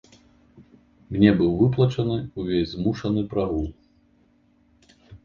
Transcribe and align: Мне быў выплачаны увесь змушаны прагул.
Мне 1.15 1.33
быў 1.41 1.51
выплачаны 1.59 2.17
увесь 2.45 2.71
змушаны 2.73 3.21
прагул. 3.35 3.67